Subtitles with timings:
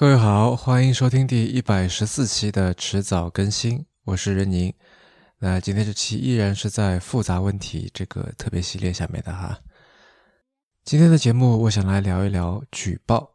[0.00, 4.72] 各位好，欢迎收听第一百十四期的迟早更新，我是任宁。
[5.40, 9.58] 那今天这期依然是在复杂问题这个特别系列下面的哈。
[10.84, 13.32] 今天的节目，我想来聊一聊举报。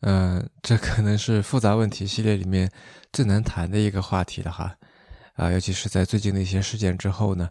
[0.00, 2.68] 嗯，这可能是复杂问题系列里面
[3.12, 4.76] 最难谈的一个话题了哈。
[5.34, 7.48] 啊，尤其是在最近的一些事件之后呢，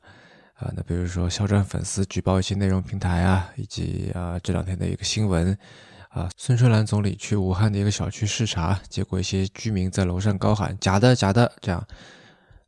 [0.55, 5.57] 啊，那比如说肖战粉丝举报一些内容平台啊，以及啊这两天的一个新闻。
[6.11, 11.81] 啊，孙春兰总理去武汉的一个小区视察，结果一些居民在楼上高喊“假的，假的”，这样，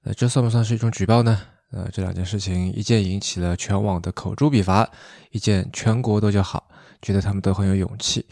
[0.02, 1.42] 那这算不算是一种举报呢？
[1.72, 4.90] 呃，这两件事情，一件引起了全网的口诛笔伐，
[5.32, 6.70] 一件全国都叫好，
[7.02, 8.26] 觉得他们都很有勇气。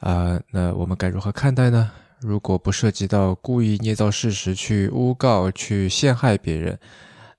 [0.00, 1.92] 啊，那我们该如何看待呢？
[2.18, 6.76] 如果不涉及到故意捏造事实去诬告、去陷害别人，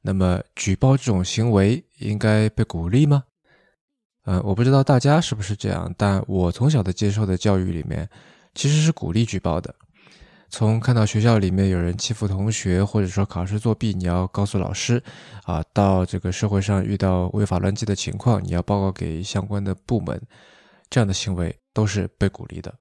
[0.01, 3.25] 那么举报这种行为应该被鼓励吗？
[4.25, 8.07] 呃，我不知道大家是不是这样，但我从小的接受的教育里面，
[8.55, 9.73] 其实是鼓励举报的。
[10.49, 15.01] 从看到学校里面有人欺负同学，或者说考试作弊，你要告诉老师，
[15.45, 20.21] 啊，到这个社会上遇到违法乱纪的情况，你要报告给相关的部门，
[20.89, 22.73] 这样的行为都是被鼓励的。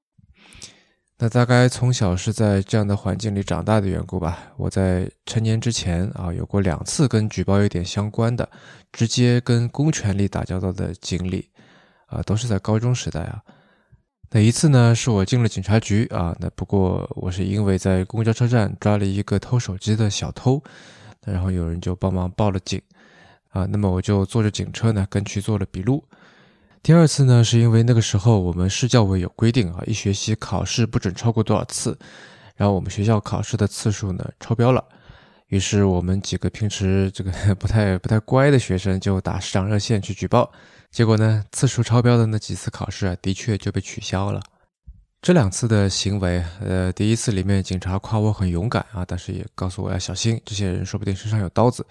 [1.22, 4.52] 那大概从小是在这样的环境里长大的缘故吧。
[4.56, 8.50] 我在成年之前啊，有过两次跟举报有点相关的，
[8.90, 11.48] 直接跟公权力打交道的经历，
[12.06, 13.40] 啊，都是在高中时代啊。
[14.32, 20.60] 那一次呢，是我进了警察局啊，那不过我是因为在公交车站抓了一个偷手机的小偷，
[21.24, 22.82] 然后有人就帮忙报了警，
[23.50, 26.04] 啊，那么我就坐着警车呢，跟去做了笔录。
[26.82, 31.96] 第二次呢，是因为那个时候我们市教委有规定啊，一学期考试不准超过多少次，
[32.56, 34.84] 然后我们学校考试的次数呢超标了，
[35.46, 40.50] 于是我们几个平时这个不太 不太乖的学生就打市长热线去举报，
[40.90, 44.42] 结果呢次数超标的那几次考试啊，的确就被取消了。
[45.20, 51.86] 这两次的行为，呃，第一次里面警察夸我很勇敢啊，但是也告诉我要小心，这些人说不定身上有刀子，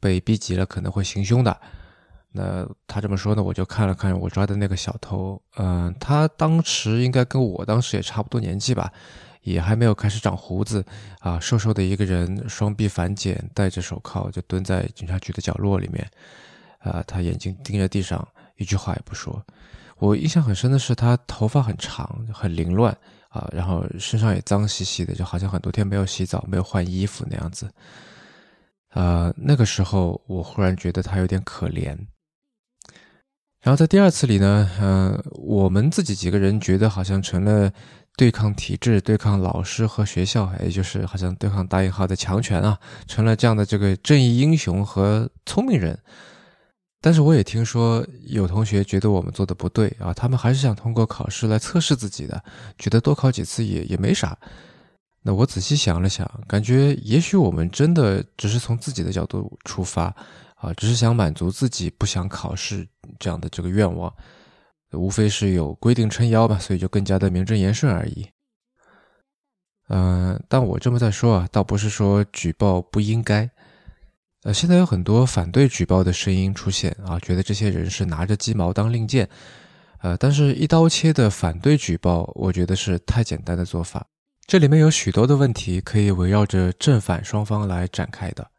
[0.00, 1.54] 被逼急了可能会行凶的。
[2.32, 8.92] 那他这么说呢，我就看了看我抓的那个小偷，嗯，他当时应该跟我当时也差不多年纪吧，
[9.42, 10.84] 也还没有开始长胡子，
[11.18, 16.08] 啊，瘦瘦的一个人，双臂反剪，戴着手铐，就蹲在警察局的角落里面，
[16.78, 18.26] 啊，他眼睛盯着地上，
[18.58, 19.44] 一句话也不说。
[19.98, 22.96] 我印象很深的是，他头发很长，很凌乱，
[23.30, 27.68] 啊，然后身上也脏兮兮的，就好像很多天没有洗澡、没有换衣服那样子。
[28.90, 31.96] 啊，那个时候我忽然觉得他有点可怜。
[33.62, 37.70] 然后在第二次里呢，嗯，我们自己几个人觉得好像成了
[38.16, 45.98] 对抗体制、对抗老师和学校，也就是好像对抗大引号的强权啊，成了这样的这个正义英雄和聪明人。
[47.02, 52.42] 但是我也听说有同学觉得我们做的不对啊，他们还是想通过考试来测试自己的，
[52.78, 54.36] 觉得多考几次也也没啥。
[55.22, 60.14] 那我仔细想了想，感觉也许我们真的只是从自己的角度出发。
[60.60, 62.86] 啊，只是想满足自己不想考试
[63.18, 64.14] 这样的这个愿望，
[64.92, 68.28] 无非是有规定撑腰吧，所以就更加的名正言顺而已。
[69.88, 73.50] 嗯，但我这么在说啊，倒不是说举报不应该。
[74.42, 79.28] 呃，现在有很多反对举报的声音出现啊，觉得这些人是拿着鸡毛当令箭。
[80.02, 84.06] 呃，但是一刀切的反对举报，我觉得是太简单的做法。
[84.46, 88.50] 这里面有许多的问题可以围绕着正反双方来展开的。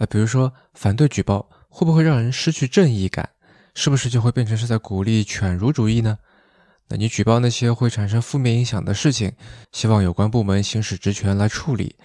[0.00, 3.28] 呃，比如说反对举报会不会让人失去正义感？
[3.74, 6.18] 是不是就会变成是在鼓励犬儒主义呢？
[6.88, 9.30] 那你举报那些会产生负面影响的事情，
[9.72, 11.96] 希望有关部门行使职权来处理，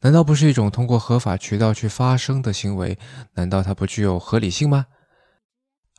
[0.00, 2.98] 难道不是一种通过合法渠道去发声的行为？
[3.34, 4.86] 难道它不具有合理性吗？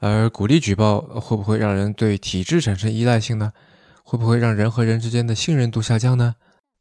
[0.02, 3.54] 而鼓励举报会不会让人对体制产生依赖性呢？
[4.04, 6.34] 会不会让人和人之间的信任度下降呢？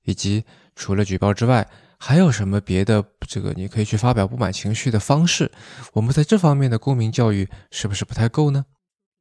[0.05, 0.45] 以及
[0.75, 1.69] 除了举报之外？
[2.05, 3.05] 还有什么别的？
[3.29, 5.49] 这个你可以去发表不满情绪的方式。
[5.93, 8.65] 我们在这方面的公民教育是不是不太够呢？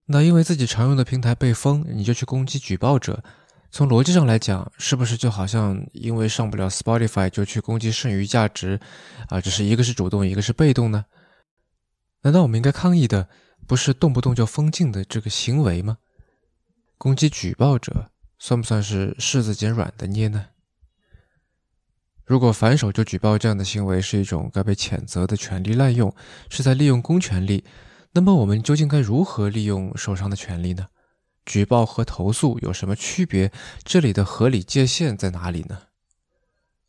[0.08, 3.24] 那因为自己常用的平台被封，你就去攻击举报者，
[3.70, 8.80] 从逻辑上来讲，是不是就好像因为上不了 Spotify 就去攻击剩余价值
[9.30, 9.40] 啊？
[9.40, 11.06] 只是一个是主动，一个是被动呢？
[12.24, 13.30] 难道我们应该抗议的
[13.68, 16.00] 不是动不动就封禁的这个行为吗？
[16.98, 18.10] 攻击举报者
[18.40, 20.48] 算不算是柿子捡软的捏呢？
[22.32, 26.16] 如果反手就举报这样的行为是一种该被谴责的权利滥用，
[26.50, 27.66] 是在利用公权力，
[28.14, 30.88] 那么我们究竟该如何利用手上的权利呢？
[31.46, 33.52] 举报和投诉有什么区别？
[33.84, 35.78] 这里的合理界限在哪里呢？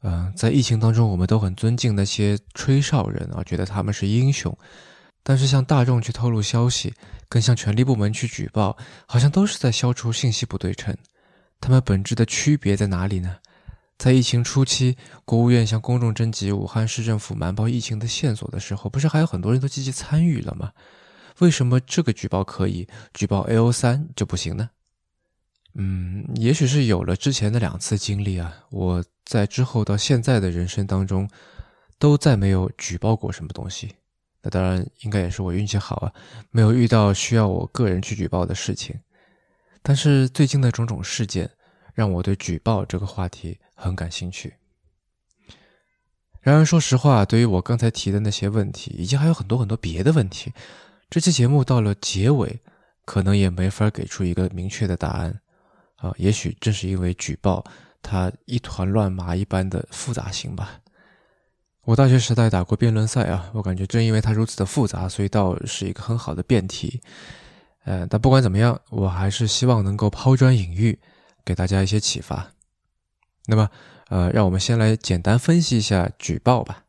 [0.04, 4.56] 嗯，在疫情当中，我们都很尊敬那些吹哨人啊，觉得他们是英雄，
[5.24, 6.94] 但是向大众去透露消息，
[7.28, 10.96] 跟向权力部门去举报，好像都是在消除信息不对称。
[11.60, 13.38] 他们本质的区别在哪里呢？
[14.02, 20.72] 在疫情初期，国务院向公众征集武汉市政府瞒报疫情的线索的时候，不是还有很多人都积极参与了吗？
[21.38, 24.70] 为什么这个举报可以，举报 A O 三就不行呢？
[25.74, 31.30] 嗯，也许是有了之前的两次经历啊，我在之后到现在的人生当中，
[32.00, 33.94] 都再没有举报过什么东西。
[34.42, 36.12] 那当然，应该也是我运气好啊，
[36.50, 38.98] 没有遇到需要我个人去举报的事情。
[39.80, 41.48] 但是最近的种种事件，
[41.94, 44.54] 让我对举报这个话题很感兴趣。
[46.40, 50.52] 然而，说实话，对于我刚才提的那些问题，以及还有很多很多别的问题，
[51.08, 52.60] 这期节目到了结尾，
[53.04, 55.40] 可能也没法给出一个明确的答案。
[55.96, 57.64] 啊，也许正是因为举报
[58.02, 60.80] 它一团乱麻一般的复杂性吧。
[61.82, 67.00] 我大学时代打过辩论赛啊，我感觉正因为它如此的复杂，所以倒是一个很好的辩题。
[67.84, 70.98] 呃，但不管怎么样，我还是希望能够抛砖引玉，
[71.44, 72.52] 给大家一些启发。
[73.46, 73.70] 那么，
[74.08, 76.84] 呃，让我们先来简单分析一下举报吧。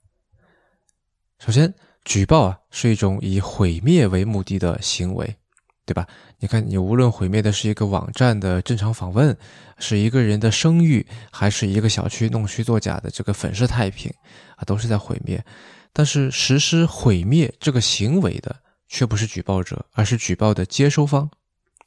[1.39, 1.73] 首先，
[2.05, 5.35] 举报啊是一种以毁灭为目的的行为。
[5.85, 6.07] 对吧？
[6.39, 9.37] 你看，你无论毁灭的是一个网站的正常访问，
[9.77, 14.09] 是一个人的声誉，还是一个小区弄虚作假的这个粉饰太平，
[14.55, 15.43] 啊，都是在毁灭。
[15.91, 18.55] 但是实施毁灭这个行为的
[18.87, 21.29] 却不是举报者，而是举报的接收方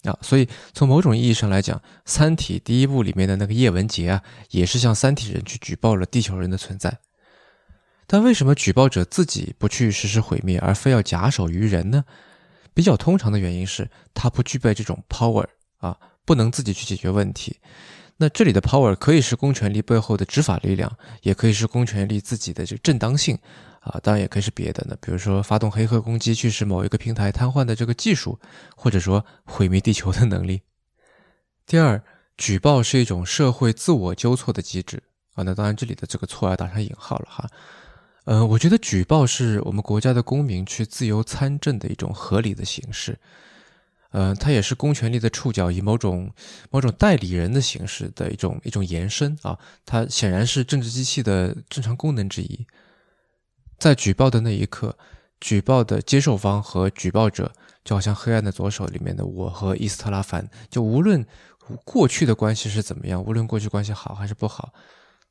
[0.06, 0.19] 啊。
[0.23, 6.99] 所以从某种意义上来讲，《三体》第一部里面的那个叶文洁啊，也是向三体人去举报了地球人的存在。
[8.06, 12.05] 但为什么举报者自己不去实施毁灭，而非要假手于人呢？
[12.73, 15.47] 比较通常的原因是，他不具备这种 power
[15.79, 17.56] 啊，不能自己去解决问题。
[18.19, 23.38] 那这里的 power 可以是公权力背后的执法力量，也可以是公权力自己的这个正当性
[23.87, 28.38] 啊，当然也可以是别的呢，比如说发动黑客攻击去使某一个平台瘫痪的这个技术，
[28.75, 30.62] 或者说毁灭地球的能力。
[31.67, 32.03] 第二，
[32.37, 35.00] 举报是一种社会自我纠错的机制
[35.35, 37.49] 啊，那当然这里的这个错要打上引号了哈。
[38.25, 43.17] 嗯，我觉得举报是我们国家的公民去自由参政的一种合理的形式。
[44.11, 46.32] 嗯，它也是公权力的触角以某种
[46.71, 49.56] 某种代理人的形式的一种一种延伸啊。
[49.85, 52.67] 它显然是政治机器的正常功能之一。
[53.78, 54.96] 在举报的那一刻，
[55.40, 57.52] 举报的接受方和举报者
[57.84, 61.25] 就好像《黑暗的左手》里面的我和伊斯特拉凡，就无论
[61.84, 64.73] 过去的关系是怎么样，无论过去关系好还是不好。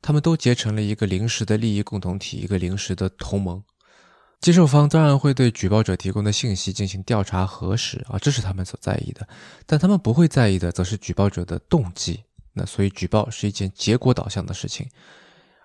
[0.02, 3.62] 他们都结成了一个临时的利益共同体，一个临时的同盟。
[4.40, 9.26] 接受方当然会对举报者提供的信息进行调查核实啊，这是他们所在意的。
[9.64, 12.22] 但他们不会在意的，则是举报者的动机。
[12.52, 14.86] 那所以举报是一件结果导向的事情。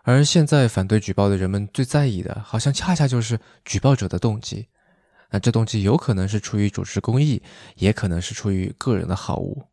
[0.03, 4.67] 而现在反对举报的人们最在意的，好像恰恰就是举报者的动机。
[5.29, 7.41] 那这动机有可能是出于主持公益，
[7.75, 9.69] 也可能是出于个人的好恶。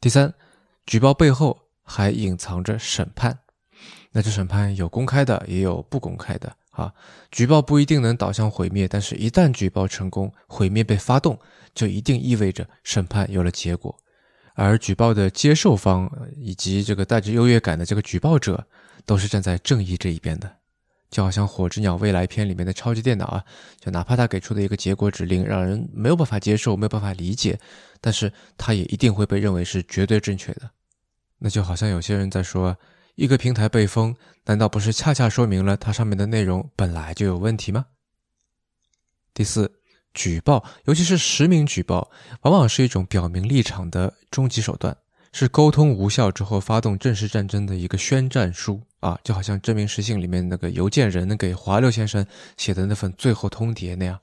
[0.00, 0.32] 第三，
[0.86, 1.60] 举报背后。
[1.86, 3.40] 还隐藏着审判，
[4.12, 6.90] 那这审判有公开的，也有不公开的啊。
[7.30, 11.38] 举报不一定能导向毁灭，但是一旦举报成功，毁灭被发动，
[11.74, 13.94] 就一定意味着审判有了结果。
[14.54, 18.66] 而举报的接受方以及这个带着优越感的这个举报者，
[19.04, 20.56] 都是站在正义这一边的。
[21.10, 23.44] 就好像《火之鸟未来篇》里面的超级电脑啊，
[23.78, 27.56] 就哪怕他给出的一个结果指令让人没有办法接受、没有办法理解，
[28.00, 30.68] 但是他也一定会被认为是绝对正确的。
[31.38, 32.76] 那就好像有些人在说，
[33.14, 37.86] 一个平台被封，难道不是恰恰说明了它上面的内容本来就有问题吗？
[39.32, 39.70] 第四，
[40.14, 42.10] 举报，尤其是实名举报，
[42.40, 44.96] 往往是一种表明立场的终极手段，
[45.36, 52.24] 是沟通无效之后发动正式战争的一个宣战书啊，就好像真名实姓里面那个邮件人给华六先生
[52.56, 54.20] 写的那份最后通牒那样，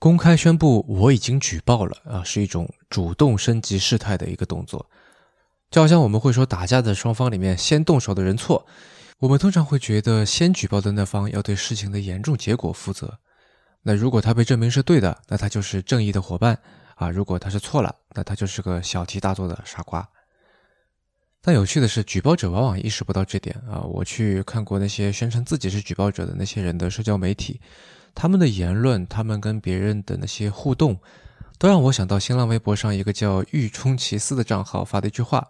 [0.00, 4.84] 公开宣布我已经举报了啊，是一种主动升级事态的一个动作。
[5.70, 8.66] 就好像我们会说，打架的双方里面先动手的人错，
[9.20, 13.16] 我们通常会觉得先举报的那方要对事情的严重结果负责。
[13.82, 16.58] 那如果他被证明是对的，那他就是正义的伙伴
[16.96, 20.04] 啊；如果他是错了，那他就是个小题大做的傻瓜。
[21.42, 23.80] 但有趣的是，举报者往往意识不到这点啊。
[23.82, 27.60] 我去看过那些宣称自己是举报者的那些人的社交媒体，
[28.14, 30.98] 他们的言论，他们跟别人的那些互动。
[31.58, 35.48] 都让我想到新浪微博上一个叫“欲冲其思”的账号发的一句话：“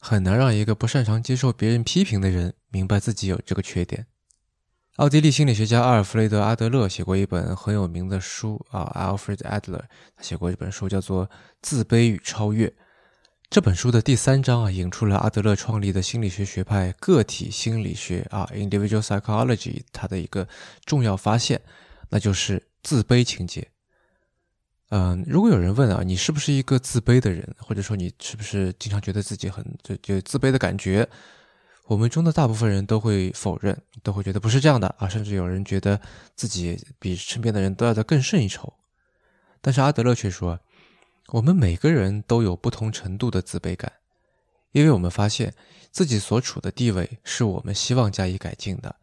[0.00, 4.06] 很难让一个不擅长接受别人批评的人明白自己有这个缺点。”
[4.96, 9.82] 奥地利心理学家阿尔弗雷德·阿德勒写过一本很有名的书啊，Alfred Adler，
[10.16, 11.26] 他写过一本书叫做
[11.62, 12.66] 《自卑与超越》。
[13.54, 20.48] 这本书的第三章啊，引出了阿德勒创立的心理学学派——个体心理学啊 （Individual Psychology） 它的一个
[20.84, 21.60] 重要发现，
[22.08, 23.68] 那就是自卑情节。
[24.88, 31.08] 嗯，如果有人问啊，你是不是一个自卑的人，或者说你是不是经常觉得自己很就就自卑的感觉？
[31.86, 36.00] 我们中的大部分人都会否认，都会觉得不是这样的啊，甚至有人觉得
[36.34, 38.74] 自己比身边的人都要的更胜一筹。
[39.60, 40.58] 但是阿德勒却说，
[41.30, 43.92] 我们每个人都有不同程度的自卑感，
[44.72, 45.54] 因为我们发现
[45.90, 48.94] 自己所处的地位是我们希望加以改进的。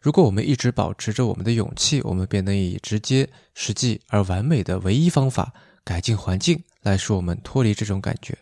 [0.00, 5.52] 如果我们一直保持着我们的勇气，我们便能以直接、实际而完美的唯一方法
[5.82, 8.38] 改进环境，来使我们脱离这种感觉。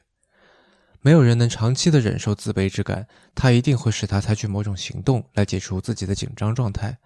[1.00, 6.98] 没有人能长期的忍受自卑之感，它一定会使他采取某种行动来解除自己的紧张状态。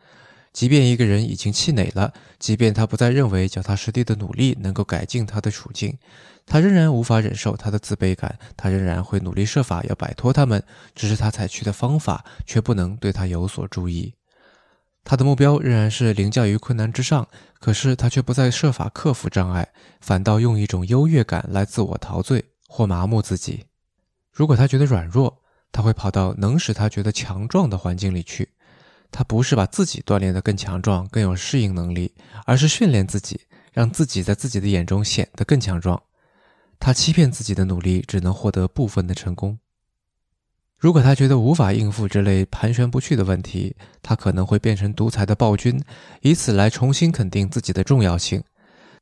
[0.57, 5.99] 即便一个人已经气馁了，即便他不再认为脚踏实地的努力能够改进他的处境，
[6.47, 14.15] 他仍然无法忍受他的自卑感，他仍然会努力设法要摆脱他们，只是他采取的方法却不能对他有所注意。
[15.05, 17.29] 他的目标仍然是凌驾于困难之上，
[17.61, 19.69] 可是他却不再设法克服障碍，
[20.01, 23.67] 反倒用一种优越感来自我陶醉或麻木自己。
[24.33, 28.49] 如果他觉得软弱，他会跑到能使他觉得强壮的环境里去。
[29.11, 33.41] 他不是把自己锻炼得更强壮、更有适应能力，而是训练自己，
[33.73, 36.03] 让自己在自己的眼中显得更强壮。
[36.79, 39.59] 他欺骗自己的努力只能获得部分的成功。
[40.79, 45.83] 如果他觉得无法应付这类盘旋不去的问题，他可能会变成独裁的暴君，
[46.21, 48.45] 以此来重新肯定自己的重要性。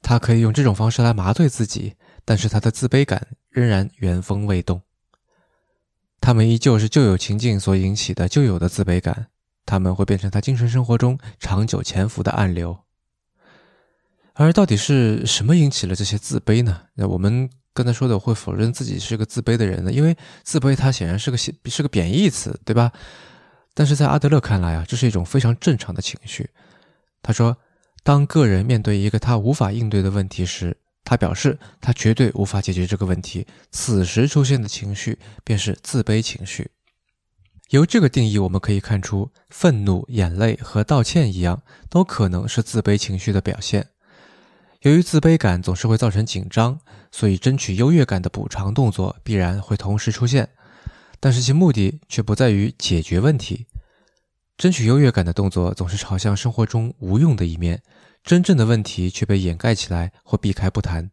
[0.00, 1.94] 他可以用这种方式来麻醉自己，
[2.24, 4.82] 但是他的自卑感仍然原封未动。
[6.20, 9.26] 他们依旧是旧有情境所引起的旧有的自卑感，
[9.66, 12.78] 他们会变成他精神生活中长久潜伏的暗流。
[14.34, 16.82] 而到底是什么引起了这些自卑呢？
[16.94, 17.50] 那我们。
[17.76, 19.90] 刚才说的会否认自己是个自卑的人呢？
[19.90, 22.92] 因为自卑它显然是个是个贬义词，对吧？
[23.74, 26.48] 但是在阿德勒看来啊，这是一种非常正常的情绪。
[27.20, 27.56] 他说，
[28.04, 36.70] 当个人面对一个他无法应对的问题时，他表示他绝对无法解决这个问题，此时出现的情绪便是自卑情绪。
[37.70, 43.88] 由这个定义，我们可以看出，愤怒、眼泪和道歉一样，都可能是自卑情绪的表现。
[44.82, 46.78] 由于自卑感总是会造成紧张，
[47.10, 50.50] 所以争取优越感的补偿动作必然会同时出现，
[51.18, 53.66] 但是其目的却不在于解决问题。
[54.58, 57.82] 争取优越感的动作总是朝向生活中无用的一面，
[58.22, 61.10] 真正的问题却被掩盖起来或避开不谈。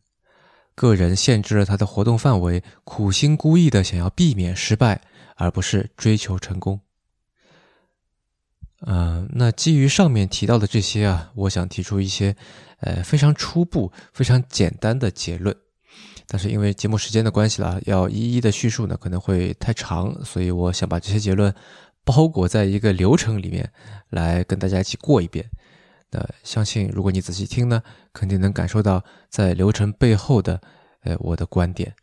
[0.76, 5.02] 个人限制了他的活动范围，苦心孤诣的想要避免失败，
[5.42, 6.80] 而不是追求成功。
[8.86, 12.36] 嗯，那基于上面提到的这些啊，我想提出一些。
[12.84, 15.56] 呃，非常初步、非常简单的结论，
[16.26, 21.54] 但是因为节目时间的关系了，要一一的叙述呢，可能会太长，所以我想把这些结论
[22.04, 23.72] 包裹在一个流程里面，
[24.10, 25.48] 来跟大家一起过一遍。
[26.10, 30.60] 那相信如果你仔细听呢，肯定能感受到在流程背后的
[31.04, 31.94] 呃我的观点。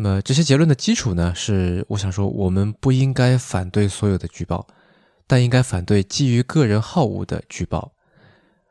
[0.00, 4.64] 那么这些结论的基础呢，是我想说，我们不应该反对所有的举报，
[5.26, 7.92] 但应该反对基于个人好恶的举报。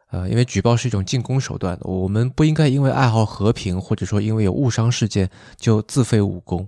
[0.10, 6.65] 呃，因为举报是一种进攻手段，我们不应该因为爱好和平，或者说因为有误伤事件就自废武功。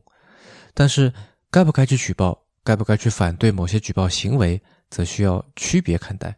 [0.74, 1.14] 但是，
[1.50, 6.36] 该不该去举报，该不该去反对某些举报行为，则需要区别看待。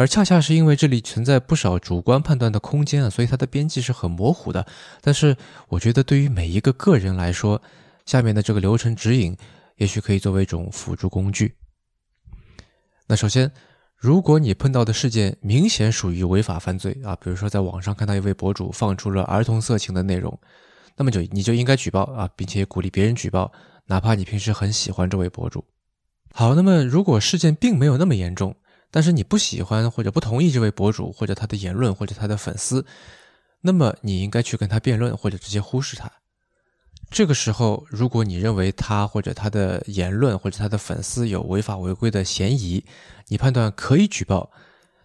[0.00, 4.66] 而恰恰是因为这里存在不少主观判断的空间啊，所以它的边际是很模糊的。
[5.02, 5.36] 但是，
[5.68, 7.60] 我觉得对于每一个个人来说，
[8.06, 9.36] 下面的这个流程指引，
[9.76, 11.54] 也许可以作为一种辅助工具。
[13.06, 13.52] 那首先。
[14.02, 20.40] 如果你碰到的事件明显属于违法犯罪啊，比如说在网上看到一位博主放出了儿童色情的内容，
[20.96, 23.52] 那么就你就应该举报啊，并且鼓励别人举报，
[23.84, 25.62] 哪怕你平时很喜欢这位博主。
[26.32, 28.56] 好，那么如果事件并没有那么严重，
[28.90, 32.84] 但是你不喜欢或者不同意这位博主或者他的言论或者他的粉丝，
[33.60, 36.10] 那么你应该去跟他辩论或者直接忽视他。
[37.10, 42.84] 这个时候，如果你认为他或者他的言论或者他的粉丝有违法违规的嫌疑，
[43.26, 44.50] 你判断可以举报，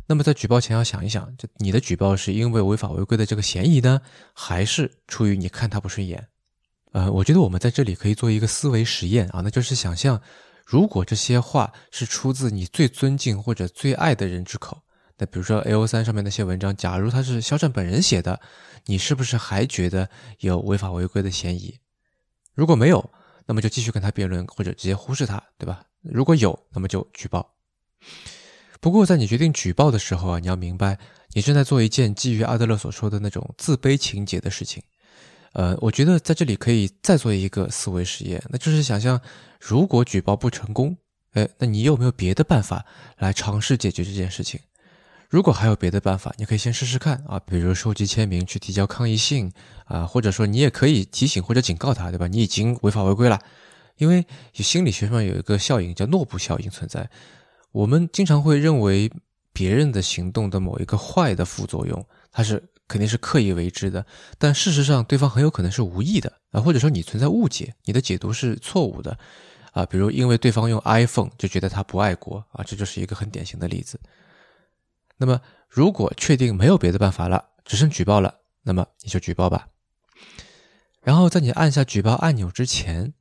[0.05, 4.01] 那么在举报前要想一想，就你的举报是因为违法违规的这个嫌疑呢，
[4.33, 6.27] 还是出于你看他不顺眼？
[6.91, 10.21] 呃，我觉得我们在这里可以做一个思维实验啊，那就是想象，
[10.65, 14.81] 如果这些话是出自你最尊敬或者最爱的人之口，
[15.17, 18.41] 那比如说 A O 三上面那些文章，假如他是肖战本人写的，
[18.85, 21.79] 你是不是还觉得有违法违规的嫌疑？
[22.55, 23.11] 如果没有，
[23.45, 25.85] 那么就继续跟他辩论，或者直接忽视他，对吧？
[26.01, 27.53] 如果有，那么就举报。
[28.81, 30.97] 不过，在你决定举报的时候啊，你要明白，
[31.33, 34.81] 你正在做一件基于阿德勒所说的那种自卑情节的事情。
[35.55, 39.19] 呃，我觉得在这里可以再做一个思维实验，那就是想象，
[39.57, 40.97] 如果举报不成功，
[41.31, 42.85] 哎，那你有没有别的办法
[43.17, 44.59] 来尝试解决这件事情？
[45.29, 49.49] 如果还有别的办法，你可以先试试看啊，比如收集签名去提交抗议信
[49.85, 52.27] 啊，或者说你也可以提醒或者警告他，对吧？
[52.27, 53.39] 你已经违法违规了，
[53.95, 57.09] 因为心理学上有一个效应叫诺布效应存在。
[57.71, 59.09] 我们经常会认为
[59.53, 64.05] 别人的行动的某一个坏的副作用，它是肯定是刻意为之的，
[64.37, 69.17] 但事实上对方很有可能是无意的啊，或者说你存在误解，你的解读是错误的
[69.71, 73.99] 啊，比如因为对方用 iPhone 就觉得他不爱国啊，这就是一个很典型的例子。
[75.17, 79.69] 那么，如果确定没有别的办法了，只剩举报了，那么你就举报吧。
[81.01, 83.13] 然后在你按下举报按钮之前，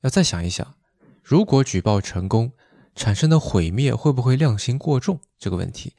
[0.00, 0.74] 要再想一想，
[1.22, 2.52] 如果举报成功，
[2.94, 5.94] 产生的毁灭会不会量刑过重这个问题？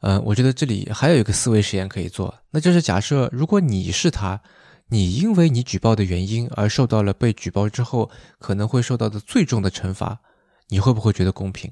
[0.00, 4.42] 嗯，我觉得这里还有一个思维实验可以做，那就是假设如果你是他，
[4.88, 10.20] 你因为你举报的原因而受到了被举报之后可能会受到的最重的惩罚，
[10.68, 11.70] 你会不会觉得公平？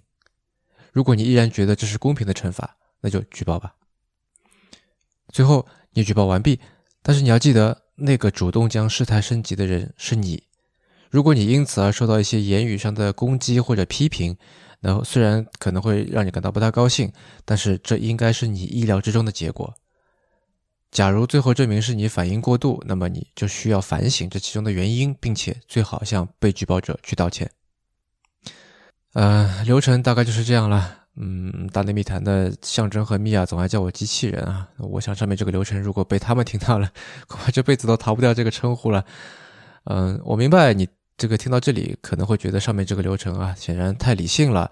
[0.93, 3.75] 如果你依然觉得这是公平的惩罚，那就举报吧。
[5.29, 6.59] 最后你举报完毕，
[7.02, 10.43] 但是你要记得，那个主动将事态升级的人是你。
[11.11, 14.37] 如果你因此而受到一些言语上的攻击或者批评，
[14.82, 17.10] 然后虽然可能会让你感到不太高兴，
[17.44, 19.72] 但是这应该是你意料之中的结果。
[20.90, 27.50] 假如最后证明是你反应过度，那么你就需要反省这其中的原因，并且最好向被举报者去道歉。
[29.14, 30.98] 呃，流程大概就是这样了。
[31.16, 34.68] 嗯，大内密谈的象征和米娅总爱叫我机器人啊。
[34.78, 36.90] 我想上面这个流程如果被他们听到了，
[37.28, 39.04] 恐怕这辈子都逃不掉这个称呼了。
[39.84, 44.71] 嗯，我明白你这个听到这里可能会觉得上面这个流程啊，显然太理性了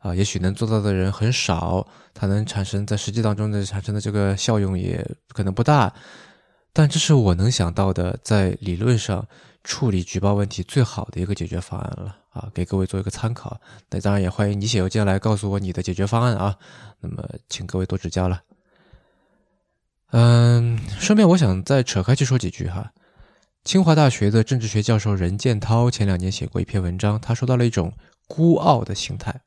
[0.00, 5.92] 啊，也许能做到的人很少，它能产生在实际当中的产生的这个效用也可能不大。
[6.72, 9.26] 但这是我能想到的，在理论上。
[9.64, 13.60] 处理举报问题最好的一个解决方案了啊，给各位做一个参考。
[13.90, 16.58] 那当然也欢迎你写邮件来告诉我你的解决方案啊。
[16.98, 18.42] 那么请各位多指教了。
[20.10, 22.92] 嗯，顺便我想再扯开去说几句哈。
[23.64, 27.92] 清华大学的政治学教授任建涛前两年写过一篇文章，他说到了一种
[28.26, 29.40] 孤傲的心态。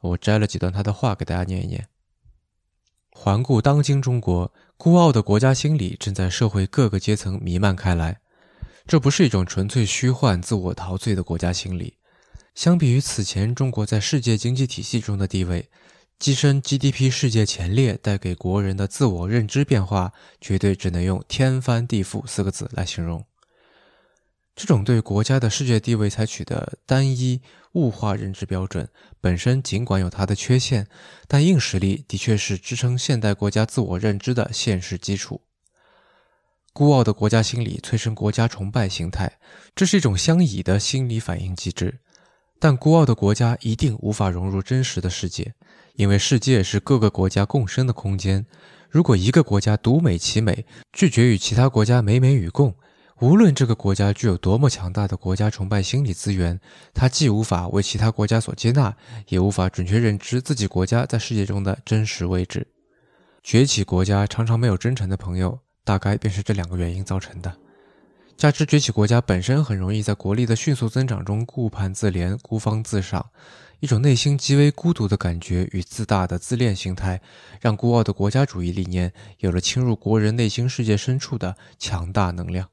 [0.00, 1.88] 我摘了几段他的话给大家念一念。
[3.10, 8.20] 环顾当今中国，孤傲的国家心理正在社会各个阶层弥漫开来。
[8.86, 11.96] 这不是一种纯粹虚幻、自我陶醉的国家心理。
[12.54, 15.70] 相比于此前中国在世界经济体系中的地位，
[16.20, 23.24] 跻身 GDP 世界前列带给国人的自我认知变化，绝对只能用“天翻地覆”四个字来形容。
[24.58, 27.40] 这种对国家的世界地位采取的单一
[27.74, 28.88] 物化认知标准，
[29.20, 30.88] 本身尽管有它的缺陷，
[31.28, 35.42] 但硬实力的确是支撑现代国家自我认知的现实基础。
[36.72, 39.38] 孤傲的国家心理催生国家崇拜形态，
[39.76, 42.00] 这是一种相倚的心理反应机制。
[42.58, 45.54] 但孤傲的国家一定无法融入真实的世界，
[45.94, 48.44] 因为世界是各个国家共生的空间。
[48.90, 52.74] 如果一个国家独美其美，拒绝与其他国家美美与共，
[53.20, 56.60] 无论这个国家具有多么强大的国家崇拜心理资源，
[56.94, 58.96] 它既无法为其他国家所接纳，
[59.28, 62.66] 也无法准确认知自己国家在世界中的真实位置。
[63.42, 65.58] 崛起国家常常没有真诚的朋友。
[65.88, 67.50] 大概便是这两个原因造成的。
[68.36, 73.24] 加之崛起国家本身很容易在国力的迅速增长中顾盼自怜、孤芳自赏，
[73.80, 77.22] 一种内心极为孤独的感觉与自大的自恋心态，
[77.58, 82.68] 让孤傲的国家主义理念有了侵入国人内心世界深处的强大能量。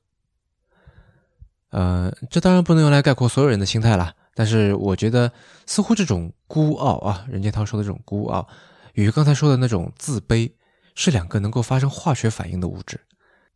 [1.76, 5.30] 呃，这当然不能用来概括所有人的心态了，但是我觉得
[5.66, 8.48] 似乎这种孤傲啊，任建涛说的这种孤傲，
[8.94, 10.52] 与刚才说的那种自卑。
[10.98, 12.98] 是两个能够发生化学反应的物质，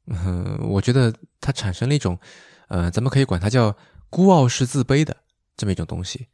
[0.07, 2.19] 嗯，我觉得它产生了一种，
[2.67, 3.73] 呃，咱们可以管它叫
[4.09, 5.15] 孤傲是自卑的
[5.55, 6.27] 这么一种东西。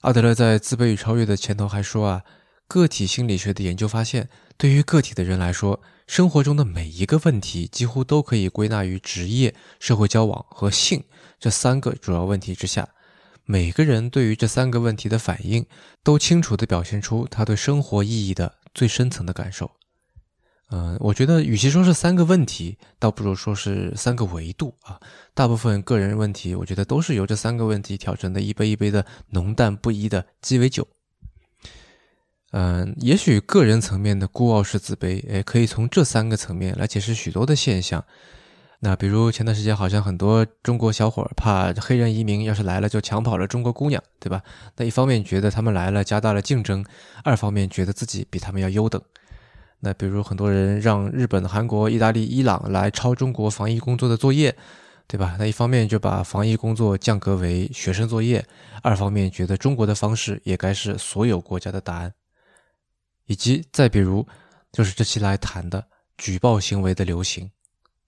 [0.00, 2.24] 阿德勒在《自卑与超越》的前头还说啊，
[2.68, 11.02] 个体心理学的研究发现，对于个体的人来说，生活中的每一个问题几乎都可以归纳于职业、社会交往和性
[11.40, 12.88] 这三个主要问题之下。
[13.44, 15.66] 每个人对于这三个问题的反应，
[16.04, 18.54] 都清楚地表现出他对生活意义的。
[18.74, 19.68] 最深层的感受，
[20.70, 25.00] 嗯，我觉得与其说是三个问题，倒不如说是三个维度啊。
[25.34, 30.86] 大部分个人问题，我觉得都是由这三个问题调成的一杯一杯的浓淡不一的鸡尾酒。
[32.52, 38.02] 嗯，也许个人层面的孤傲是自卑，哎，可以从这三个层面来解释许多的现象。
[38.80, 44.40] 那比如前段时间好像很多中国小伙怕黑人移民要是来了就抢跑了中国姑娘，对吧？
[44.76, 46.84] 那一方面觉得他们来了加大了竞争，
[47.24, 49.02] 二方面觉得自己比他们要优等。
[49.80, 54.56] 那比如很多人让日本、韩国、意大利、伊朗来抄中国防疫工作的作业，
[55.06, 55.36] 对吧？
[55.38, 58.46] 那一方面就把防疫工作降格为学生作业，
[58.82, 62.12] 二方面觉得中国的方式也该是所有国家的答案。
[63.28, 64.26] 以及再比如，
[64.72, 65.86] 就是这期来谈的
[66.16, 67.50] 举报行为的流行，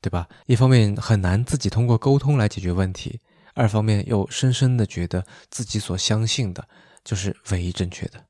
[0.00, 0.26] 对吧？
[0.46, 3.20] 一方面很难自己通过沟通来解决问题，
[3.54, 6.66] 二方面又深深的觉得自己所相信的
[7.04, 8.24] 就是唯一正确的。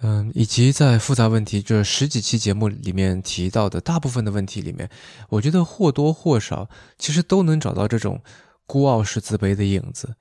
[0.00, 4.90] 嗯，以及在复杂问题这十几期节目里面提到的大部分的问题里面，
[5.28, 8.20] 我觉得或多或少其实都能找到这种
[8.66, 10.16] 孤傲式自卑的影子。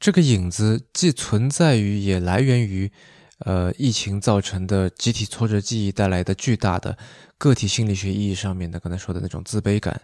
[0.00, 2.90] 这个影子既存在于，也来源于。
[3.38, 6.98] 呃，疫情造成的集体挫折记忆带来的巨大的
[7.36, 10.00] 个体心理学意义上面的刚才说的那种自卑感，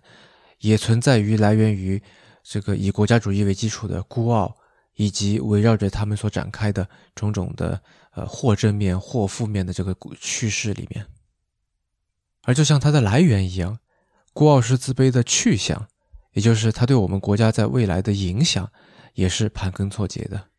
[0.61, 2.01] 也存在于来源于
[2.43, 4.57] 这个以国家主义为基础的孤傲，
[4.95, 11.07] 以及围绕着他们所展开的种种的呃或正面或负面的这个趋势里面。
[12.43, 13.81] 而就像它的来源一样，
[14.33, 15.89] 孤傲是自卑的去向，
[16.35, 18.71] 也就是它对我们国家在未来的影响，
[19.15, 20.51] 也是盘根错节的。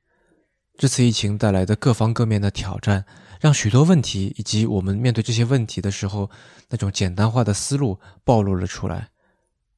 [0.77, 3.05] 这次疫情带来的各方各面的挑战，
[3.39, 6.29] 让许多问题以及我们面对这些问题的时候
[6.69, 9.07] 那种简单化的思路暴露了出来。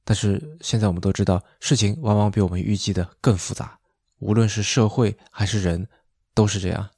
[0.03, 3.77] 但是现在我们都知道，事情往往比我们预计的更复杂，
[4.19, 5.87] 无论是社会还是人，
[6.33, 6.89] 都是这样。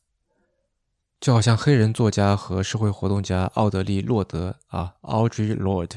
[1.19, 5.91] 就好像黑人作家和社会活动家奥德利·洛德啊 （Audre Lord）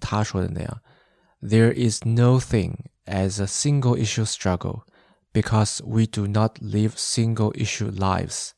[0.00, 0.78] 他说的那样
[1.42, 4.82] ：“There is no thing as a single issue struggle。”
[5.32, 8.50] Because we do not live single-issue lives，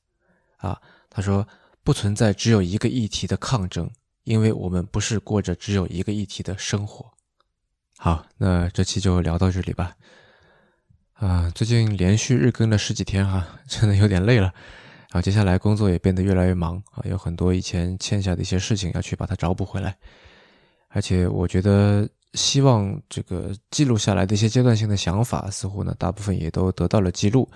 [0.56, 1.46] 啊，他说
[1.84, 3.88] 不存在只有一个议题的抗争，
[4.24, 7.12] 因为我们不是过着只有一个议题的生活。
[7.96, 9.94] 好，那这期就聊到这里吧。
[11.12, 14.52] 啊，最近连续日更了十几天哈，真的有点累了。
[15.10, 19.96] 然后接下来工作也变得越来越忙啊，有很多以前欠下的一些事情要去把它找补回来。
[20.88, 22.08] 而且我觉得。
[22.34, 27.48] 希望这个记录下来的一些阶段性的想法，似乎呢大部分也都得到了记录，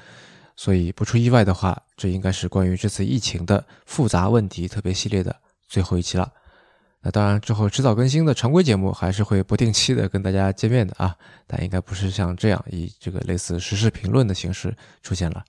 [0.56, 5.34] 所以不出意外的话，这应该是关于这次疫情的复杂问题特别系列的
[5.68, 6.32] 最后一期了。
[7.00, 11.14] 那当然之后迟早更新的常规节目还是会不定期的跟大家见面的啊，
[11.46, 15.44] 但应该不是像这样以这个类似时事评论的形式出现了。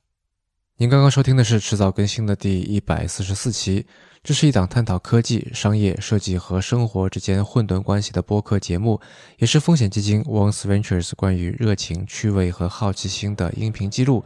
[0.82, 3.86] 您刚刚收听的是迟早更新的第一百四十四期。
[4.24, 9.02] 这是一档探讨科技、商业、设计和生活之间混沌关系的播客节目，
[9.40, 14.24] 也是风险基金 Once Ventures 关于热情、趣味和好奇心的音频记录。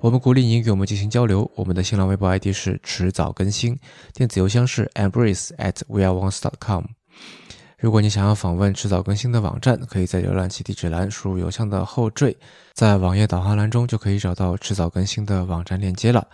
[0.00, 1.50] 我们鼓励您与我们进行交流。
[1.54, 3.78] 我们的新浪微博 ID 是迟早更新，
[4.14, 6.84] 电子邮箱是 embrace at weareones.com。
[7.82, 12.36] 如果你想要访问迟早更新的网站，可以在浏览器地址栏输入邮箱的后缀，
[12.74, 16.24] 在网页导航栏中就可以找到迟早更新的网站链接了。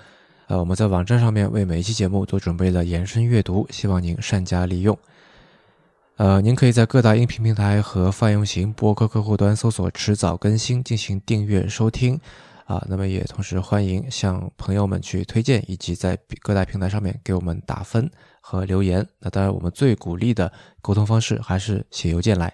[0.48, 4.98] 呃，我们在网站上面为每一期节目都准备了延伸阅读，希望您善加利用。
[6.16, 12.20] 呃，您可以在各大音频平台和泛用型播客客户端搜索“迟早更新”进行订阅收听。
[12.66, 18.10] 啊，那么也同时欢迎向朋友们去推荐，以及在各大平台上面给我们打分
[18.48, 19.06] 和留言。
[19.18, 22.50] 那当然，我们最鼓励的沟通方式还是写邮件来。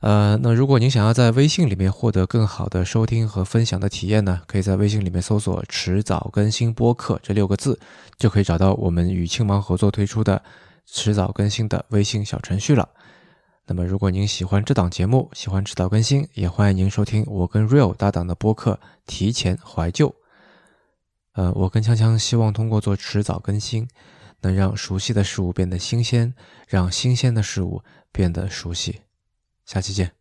[0.00, 7.80] 呃，那如果您想要在微信里面获得更好的收听和分享的体验呢，可以在微信里面搜索“迟早更新播客”这六个字，
[8.18, 10.42] 就可以找到我们与青芒合作推出的
[10.84, 12.86] “迟早更新”的微信小程序了。
[13.64, 18.74] 那么，如果您喜欢这档节目，喜欢迟早更新，也欢迎您收听我跟 Real 搭档的播客
[19.06, 20.10] 《提前怀旧》。
[21.32, 23.88] 呃，我跟锵锵希望通过做迟早更新，
[24.46, 26.32] 能让熟悉的事物变得新鲜，
[26.68, 27.82] 让新鲜的事物
[28.12, 29.02] 变得熟悉。
[29.64, 30.15] 下期见。